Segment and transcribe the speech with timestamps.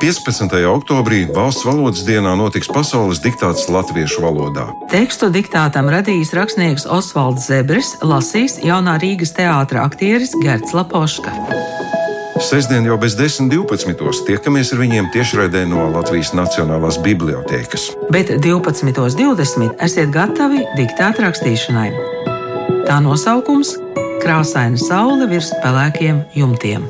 [0.00, 0.48] 15.
[0.64, 4.70] oktobrī valsts valodas dienā notiks pasaules diktāts latviešu valodā.
[4.88, 11.34] Tekstu diktātam radījis rakstnieks Osvalds Zebris, lasīs jaunā Rīgas teātra aktieris Gerts Lapoška.
[12.40, 14.24] Sestdien jau bez 10.12.
[14.24, 17.90] tiekamies ar viņiem tiešraidē no Latvijas Nacionālās Bibliotēkas.
[18.08, 19.76] Bet 12.20.
[19.84, 21.90] esiet gatavi diktāta rakstīšanai.
[22.88, 23.76] Tā nosaukums-
[24.24, 26.88] Krāsaina saule virs pelēkiem jumtiem.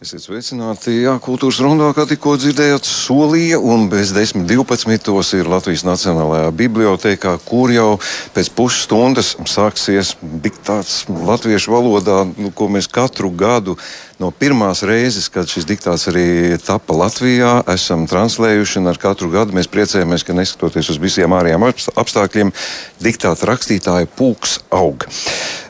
[0.00, 0.94] Esiet sveicināti.
[1.02, 5.34] Jā, kultūras rundā, kā tikko dzirdējāt, solīja, un bez 10.12.
[5.36, 7.98] ir Latvijas Nacionālajā bibliotekā, kur jau
[8.32, 13.76] pēc pusstundas sāksies diktāts latviešu valodā, nu, ko mēs katru gadu
[14.20, 19.56] no pirmās reizes, kad šis diktāts arī tapa Latvijā, esam translējuši, un ar katru gadu
[19.56, 22.52] mēs priecājamies, ka neskatoties uz visiem ārējiem apstākļiem,
[23.00, 25.08] diktāta rakstītāja pulks aug.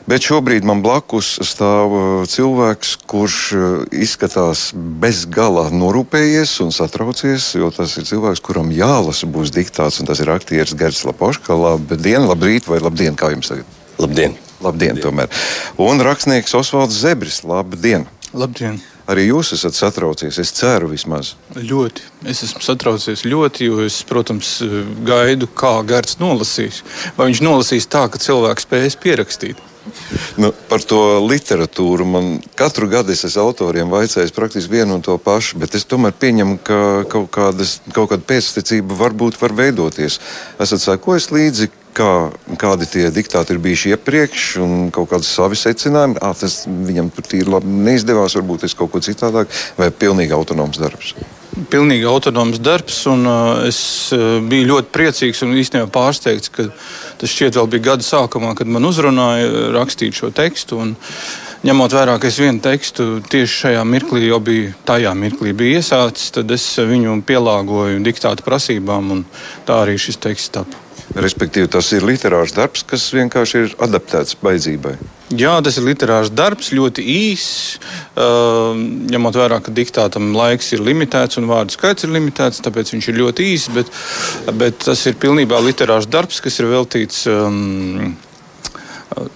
[0.09, 7.71] Bet šobrīd man blakus stāv uh, cilvēks, kurš uh, izskatās bezgalā norūpējies un satraucies, jo
[7.71, 11.55] tas ir cilvēks, kuram jālasa būs diktāts, un tas ir aktieris Gerts Lapoška.
[11.55, 13.77] Labdien, labrīt, vai labdien, kā jums tagad?
[14.01, 14.35] Labdien!
[14.61, 15.29] Labdien, tomēr.
[15.81, 17.41] Un rakstnieks Osvalds Zebris.
[17.47, 18.05] Labdien!
[18.31, 18.77] Labdien!
[19.11, 21.33] Arī jūs esat satraucies, es ceru, vismaz.
[21.57, 22.05] Ļoti.
[22.31, 24.59] Es esmu satraucies ļoti, jo es, protams,
[25.07, 26.79] gaidu, kā Gārds nolasīs.
[27.17, 29.59] Vai viņš nolasīs tā, ka cilvēks spēs pierakstīt?
[30.37, 35.17] Nu, par to literatūru man katru gadu es esmu autoriem vaicājis praktiski vienu un to
[35.17, 36.79] pašu, bet es tomēr pieņemu, ka
[37.09, 40.19] kaut, kādas, kaut kāda pēctecība varbūt var veidoties.
[40.61, 46.19] Esat sekojis līdzi, kā, kādi tie diktāti ir bijuši iepriekš, un kaut kādi savi secinājumi.
[46.21, 50.81] À, tas viņam tur tīri labi neizdevās, varbūt tas kaut ko citādāk, vai pilnīgi autonoms
[50.81, 51.13] darbs.
[51.71, 53.81] Pilnīgi autonoms darbs, un uh, es
[54.15, 56.69] uh, biju ļoti priecīgs un īstenībā pārsteigts, ka
[57.19, 60.79] tas šķiet vēl bija gada sākumā, kad man uzrunāja rakstīt šo tekstu.
[60.79, 60.95] Un,
[61.67, 66.31] ņemot vērā, ka es vienu tekstu tieši šajā mirklī jau biju, tajā mirklī biju iesācis,
[66.33, 69.25] tad es viņu pielāgoju diktāta prasībām, un
[69.67, 70.79] tā arī šis teksts tapu.
[71.11, 74.93] Respektīvi, tas ir literārs darbs, kas vienkārši ir adaptēts baidzībai.
[75.35, 77.81] Jā, tas ir literārs darbs, ļoti īss.
[78.15, 78.79] Uh,
[79.11, 83.19] ņemot vērā, ka diktātam laiks ir limitēts un vārdu skaits ir limitēts, tāpēc viņš ir
[83.19, 83.71] ļoti īss.
[83.75, 83.91] Bet,
[84.55, 88.15] bet tas ir pilnībā literārs darbs, kas ir veltīts um,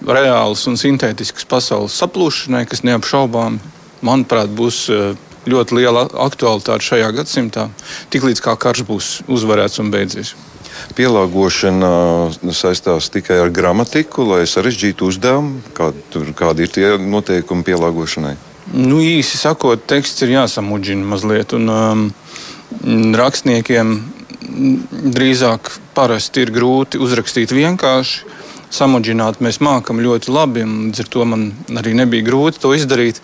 [0.08, 3.60] reāls un sintētisks pasaules saplūšanai, kas neapšaubām,
[4.00, 4.86] manuprāt, būs.
[4.88, 7.68] Uh, Ļoti liela aktualitāte šajā gadsimtā,
[8.10, 10.32] tiklīdz kā karš būs uzvarēts un beidzies
[10.96, 11.90] pielāgošana
[12.56, 15.62] saistās tikai ar gramatiku, lai sarežģītu uzdevumu?
[15.76, 18.36] Kādi, kādi ir tie noteikumi pielāgošanai?
[18.74, 21.54] Nu, īsi sakot, teksts ir jāsamudžina mazliet.
[21.54, 22.06] Un, um,
[23.16, 23.94] rakstniekiem
[25.16, 28.34] drīzāk parasti ir grūti uzrakstīt vienkārši.
[28.76, 31.46] Samudžināt mēs mākam ļoti labi, un līdz ar to man
[31.78, 33.22] arī nebija grūti to izdarīt.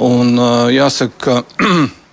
[0.00, 1.68] Un, uh, jāsaka, ka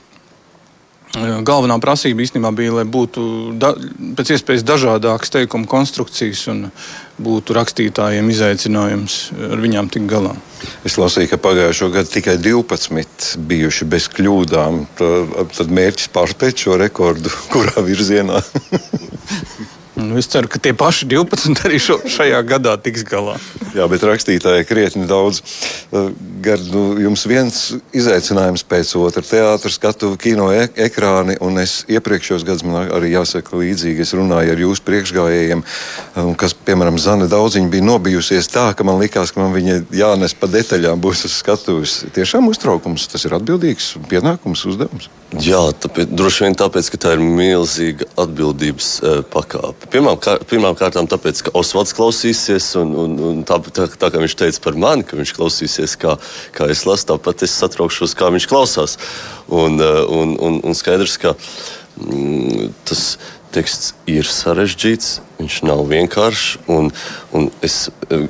[1.15, 3.21] Galvenā prasība īstenībā bija, lai būtu
[3.59, 3.71] da,
[4.17, 6.65] pēc iespējas dažādākas teikuma konstrukcijas un
[7.21, 9.19] būtu rakstītājiem izaicinājums
[9.51, 10.33] ar viņām tikt galā.
[10.87, 14.81] Es lasīju, ka pagājušo gadu tikai 12 bijuši bez kļūdām.
[15.55, 18.43] Tad mērķis pārspēt šo rekordu, kurā virzienā?
[19.95, 23.37] Nu, es ceru, ka tie paši 12 arī šo, šajā gadā tiks galā.
[23.77, 25.39] Jā, bet rakstītāji krietni daudz.
[26.45, 27.55] Gar, nu, jums viens
[27.95, 31.39] izaicinājums pēc otra- teātris, skatu, kino e ekrāni.
[31.61, 34.01] Es iepriekšējos gados man arī jāsaka līdzīgi.
[34.01, 35.63] Es runāju ar jūsu priekšgājējiem,
[36.37, 40.45] kas, piemēram, Zana Daudziņa bija nobijusies tā, ka man likās, ka man viņa jānes pa
[40.45, 42.05] detaļām būs uz skatuves.
[42.13, 45.09] Tiešām uztraukums, tas ir atbildīgs pienākums, uzdevums.
[45.41, 49.89] Jā, tāpēc, droši vien tāpēc, ka tā ir milzīga atbildības uh, pakāpe.
[49.91, 54.77] Pirmkārt, tāpēc, ka Osvalds klausīsies, un, un, un tā, tā, tā kā viņš teica par
[54.79, 56.15] mani, ka viņš klausīsies, kā,
[56.55, 58.97] kā es lasu, tāpat es satraukšos, kā viņš klausās.
[59.47, 63.05] Un, uh, un, un, un skaidrs, ka mm, tas
[63.55, 66.59] teksts ir sarežģīts, viņš nav vienkāršs.
[66.71, 66.91] Un,
[67.35, 68.27] un es, uh,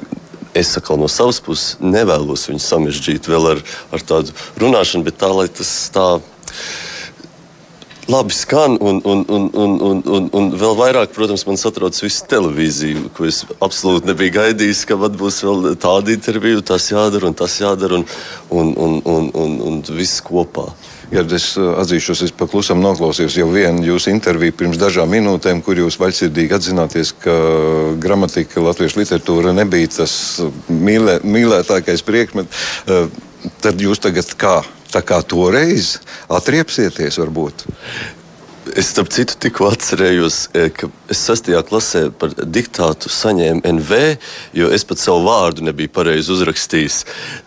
[0.56, 3.64] es atkal no savas puses nevēlos viņu samežģīt vēl ar,
[3.96, 6.10] ar tādu runāšanu, bet tā, lai tas tā
[8.08, 12.26] labi skan, un, un, un, un, un, un, un vēl vairāk, protams, man satrauc visu
[12.30, 17.56] televīziju, ko es absolūti nebiju gaidījis, ka būs vēl tāda intervija, tas jādara un tas
[17.62, 18.06] jādara, un,
[18.50, 20.68] un, un, un, un, un viss kopā.
[21.14, 25.78] Ja es uh, atzīšos, es paklusam noklausījos jau vienu jūsu interviju pirms dažām minūtēm, kur
[25.78, 27.36] jūs vaļsirdīgi atzināties, ka
[28.02, 30.16] gramatika latviešu literatūra nebija tas
[30.70, 32.66] mīlē, mīlētākais priekšmets.
[32.86, 33.10] Uh,
[33.62, 34.60] tad jūs tagad kā?
[34.96, 35.98] Tā kā toreiz
[36.32, 37.66] atriepsieties, varbūt?
[38.74, 44.00] Es starp citu tikko atcerējos, e, ka es sastajā klasē par diktātu saņēmu NV,
[44.58, 46.96] jo es pat savu vārdu nebiju pareizi uzrakstījis.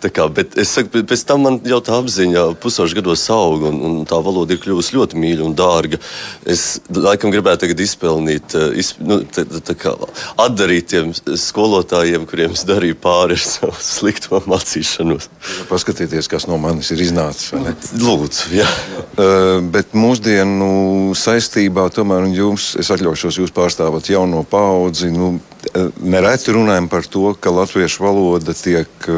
[0.05, 3.81] Tā kā, bet es saku, pēc tam man jau tā apziņa pusaušu gados auga, un,
[3.89, 5.99] un tā valoda ir kļuvusi ļoti mīļa un dārga.
[6.47, 9.97] Es laikam gribētu tagad izpelnīt, e, izp, nu, tā, tā kā,
[10.39, 15.27] atdarīt tiem skolotājiem, kuriem es darīju pāri ar savu slikto mācīšanos.
[15.73, 17.51] Paskatieties, kas no manis ir iznācis.
[17.99, 18.71] Lūdzu, jā.
[19.19, 25.11] Uh, bet mūsdienu saistībā, tomēr jums, es atļaušos jūs pārstāvat jauno paudzi.
[25.15, 25.37] Nu,
[26.01, 29.11] nereti runājam par to, ka latviešu valoda tiek.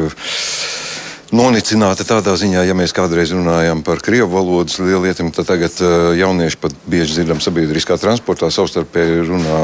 [1.31, 5.77] Nonicināta tādā ziņā, ja mēs kādreiz runājām par krievu valodas lielietim, tad tagad
[6.19, 9.61] jaunieši pat bieži dzirdam sabiedriskā transportā savstarpēji runā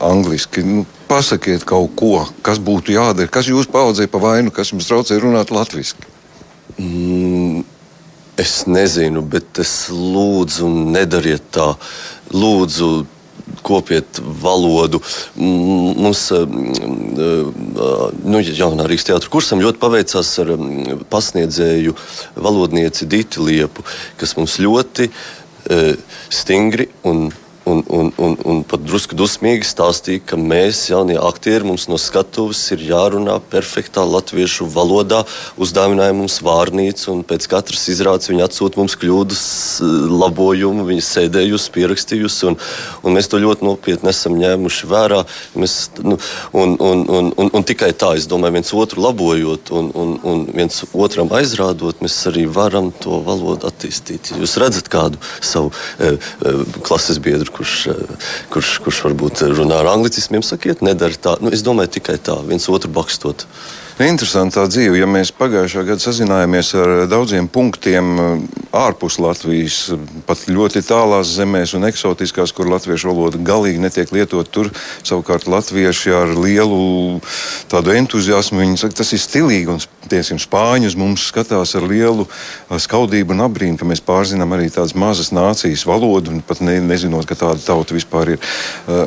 [0.00, 0.64] angliski.
[0.64, 5.20] Nu, pasakiet kaut ko, kas būtu jādara, kas jūs paudzē pa vainu, kas jums traucē
[5.20, 6.08] runāt latviešu.
[6.80, 7.43] Mm,
[8.40, 11.74] Es nezinu, bet es lūdzu, nedariet tā.
[12.34, 13.04] Lūdzu,
[13.62, 15.00] kopiet valodu.
[15.36, 16.24] Mums,
[18.24, 20.52] nu, jaunā Rīgas teātros kursam ļoti paveicās ar
[21.12, 21.94] pasniedzēju
[22.34, 23.84] valodnieci Dīti Liepu,
[24.20, 25.10] kas mums ļoti
[26.32, 27.28] stingri un
[27.64, 32.58] Un, un, un, un pat drusku dusmīgi stāstīja, ka mēs, jaunie aktieri, mums no skatuves
[32.74, 35.22] ir jārunā perfektā latviešu valodā,
[35.56, 39.44] uzdāvināja mums vārnīcu, un pēc katras izrādes viņa atsūta mums kļūdas
[39.80, 42.58] eh, labojumu, viņa sēdējusi, pierakstījusi, un,
[43.00, 45.22] un mēs to ļoti nopietni esam ņēmuši vērā.
[45.56, 46.20] Mēs, nu,
[46.52, 50.44] un, un, un, un, un tikai tā, es domāju, viens otru labojot un, un, un
[50.52, 54.34] viens otram aizrādot, mēs arī varam to valodu attīstīt.
[54.36, 59.92] Jūs redzat kādu savu e, e, klases biedru, kurš, eh, kurš, kurš varbūt runā ar
[59.94, 61.36] anglicismiem, sakiet, nedara tā.
[61.40, 63.46] Nu, es domāju, tikai tā, viens otru bakstot.
[63.94, 64.96] Interesantā dzīve.
[64.98, 68.30] Ja mēs pagājušā gada sazinājāmies ar daudziem punktiem eh,
[68.74, 69.76] ārpus Latvijas,
[70.26, 74.72] pat ļoti tālās zemēs un eksotiskās, kur latviešu valoda galīgi netiek lietot, tur
[75.06, 77.20] savukārt latvieši ar lielu
[77.70, 79.78] tādu entuziasmu, viņi saka, tas ir stilīgi un
[80.10, 84.96] tiesim, spāņus mums skatās ar lielu eh, skaudību un abrīnu, ka mēs pārzinām arī tādas
[84.98, 88.52] mazas nācijas valodu un pat ne, nezinot, ka tāda tauta vispār ir.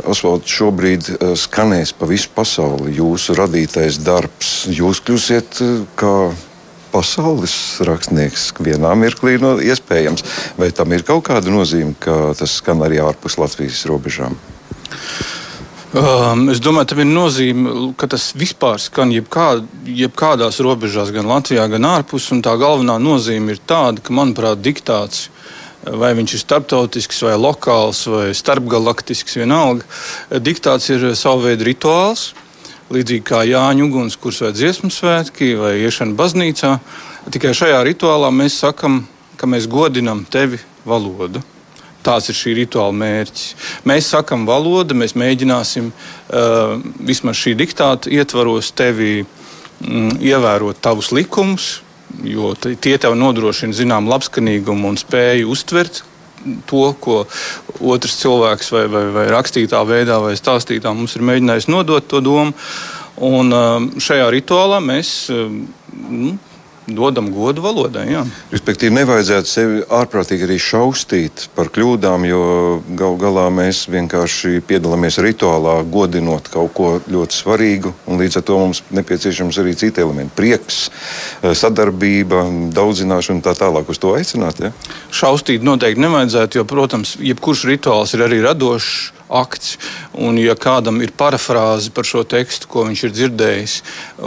[0.08, 6.14] Osvalds, šobrīd skanēs pa visu pasauli jūsu radītais darbs jūs kļūsiet eh, kā
[6.94, 7.54] pasaules
[7.86, 10.24] rakstnieks vienā mirklī no iespējams.
[10.58, 14.38] Vai tam ir kaut kāda nozīme, ka tas skan arī ārpus Latvijas robežām?
[15.98, 19.48] Um, es domāju, tam ir nozīme, ka tas vispār skan jebkā,
[19.88, 22.28] jebkādās robežās, gan Latvijā, gan ārpus.
[22.44, 25.30] Tā galvenā nozīme ir tāda, ka, manuprāt, diktāts,
[25.88, 29.88] vai viņš ir starptautisks, vai lokāls, vai starpgalaktisks, vienalga,
[30.44, 32.30] diktāts ir savu veidu rituāls.
[32.34, 32.47] Uh,
[32.94, 36.78] līdzīgi kā Jāņa ugunskurs vai dziesmu svētki vai iešana baznīcā.
[37.34, 39.02] Tikai šajā rituālā mēs sakam,
[39.38, 41.44] ka mēs godinam tevi valodu.
[42.06, 43.48] Tāds ir šī rituāla mērķis.
[43.90, 51.82] Mēs sakam, valoda, mēs mēģināsim uh, vismaz šī diktāta ietvaros tevi mm, ievērot tavus likumus,
[52.24, 56.06] jo tie tev nodrošina zinām labskanīgumu un spēju uztvert
[56.70, 57.24] to, ko
[57.94, 62.54] otrs cilvēks vai, vai, vai rakstītā veidā vai stāstītā mums ir mēģinājis nodot to domu.
[63.28, 65.64] Un um, šajā rituālā mēs um,
[66.08, 66.36] nu,
[66.88, 68.06] dodam godu valodai.
[68.12, 68.24] Jā.
[68.52, 72.42] Respektīvi, nevajadzētu sevi ārprātīgi arī šausmīt par kļūdām, jo
[73.00, 77.94] gal galā mēs vienkārši piedalāmies rituālā, godinot kaut ko ļoti svarīgu.
[78.08, 80.90] Līdz ar to mums nepieciešams arī citi elementi- prieks,
[81.42, 83.90] eh, sadarbība, daudzināšana un tā tālāk.
[83.90, 84.60] Uz to aicināt.
[84.60, 84.72] Ja?
[85.12, 89.76] Šausmīt noteikti nevajadzētu, jo, protams, jebkurš rituāls ir arī radošs akts.
[90.18, 93.76] Un, ja kādam ir parafrāze par šo tekstu, ko viņš ir dzirdējis,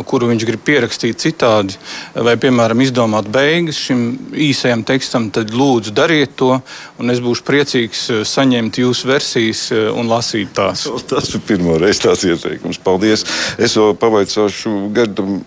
[0.08, 1.78] kuru viņš grib pierakstīt citādi,
[2.14, 4.04] vai, piemēram, izdomāt beigas šim
[4.50, 6.52] īsajam tekstam, tad lūdzu dariet to,
[7.00, 10.86] un es būšu priecīgs eh, saņemt jūsu versijas eh, un lasīt tās.
[11.10, 12.80] Tas ir pirmo reizi tāds ieteikums.
[12.84, 13.26] Paldies!
[13.58, 15.40] Es vēl pavaicāšu Gardam,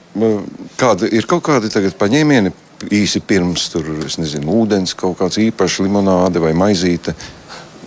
[0.79, 2.53] kāda ir kaut kādi tagad paņēmieni
[2.91, 3.87] īsi pirms tur,
[4.19, 7.15] nezinu, ūdens, kaut kāds īpašs limonāde vai maizīte.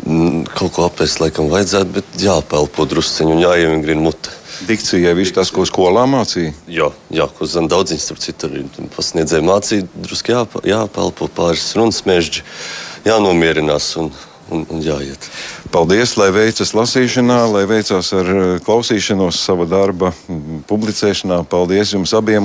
[0.04, 4.34] Mm, kaut ko apēst, laikam, vajadzētu, bet jāpelpo drusciņu un jāievingrina mute.
[4.66, 6.52] Dikcijai viss tas, ko skolā mācīja?
[6.70, 12.02] Jā, jā ko zina daudziņš, starp citu, arī pasniedzēja mācīja, drusku jā, jāpelpo pāris runas
[12.08, 12.44] mežģi,
[13.08, 14.12] jānomierinās un,
[14.52, 15.28] un, un jāiet.
[15.74, 18.32] Paldies, lai veicas lasīšanā, lai veicās ar
[18.64, 20.12] klausīšanos sava darba
[20.70, 21.42] publicēšanā.
[21.50, 22.34] Paldies jums abiem!